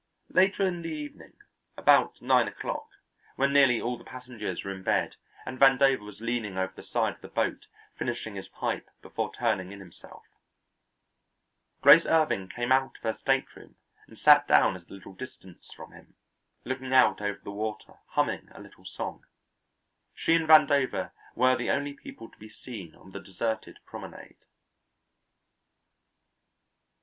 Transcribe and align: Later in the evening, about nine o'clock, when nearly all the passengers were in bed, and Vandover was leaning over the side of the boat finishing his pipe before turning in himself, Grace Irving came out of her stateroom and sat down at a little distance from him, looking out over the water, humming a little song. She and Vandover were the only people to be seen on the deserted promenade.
Later 0.29 0.65
in 0.65 0.81
the 0.81 0.89
evening, 0.89 1.33
about 1.77 2.19
nine 2.23 2.47
o'clock, 2.47 2.87
when 3.35 3.53
nearly 3.53 3.79
all 3.79 3.99
the 3.99 4.03
passengers 4.03 4.63
were 4.63 4.71
in 4.71 4.81
bed, 4.81 5.15
and 5.45 5.59
Vandover 5.59 6.03
was 6.03 6.19
leaning 6.21 6.57
over 6.57 6.73
the 6.75 6.81
side 6.81 7.13
of 7.13 7.21
the 7.21 7.27
boat 7.27 7.67
finishing 7.99 8.33
his 8.33 8.47
pipe 8.47 8.89
before 9.03 9.31
turning 9.31 9.71
in 9.71 9.79
himself, 9.79 10.23
Grace 11.83 12.07
Irving 12.07 12.49
came 12.49 12.71
out 12.71 12.95
of 12.97 13.03
her 13.03 13.15
stateroom 13.21 13.75
and 14.07 14.17
sat 14.17 14.47
down 14.47 14.75
at 14.75 14.89
a 14.89 14.93
little 14.95 15.13
distance 15.13 15.71
from 15.75 15.91
him, 15.91 16.15
looking 16.65 16.91
out 16.95 17.21
over 17.21 17.39
the 17.43 17.51
water, 17.51 17.93
humming 18.07 18.49
a 18.53 18.59
little 18.59 18.85
song. 18.85 19.23
She 20.15 20.33
and 20.33 20.47
Vandover 20.47 21.11
were 21.35 21.55
the 21.55 21.69
only 21.69 21.93
people 21.93 22.27
to 22.27 22.39
be 22.39 22.49
seen 22.49 22.95
on 22.95 23.11
the 23.11 23.19
deserted 23.19 23.77
promenade. 23.85 24.37